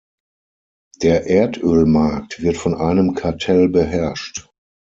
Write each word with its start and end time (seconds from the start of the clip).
Der 1.03 1.27
Erdölmarkt 1.27 2.41
wird 2.41 2.57
von 2.57 2.73
einem 2.73 3.13
Kartell 3.13 3.69
beherrscht. 3.69 4.47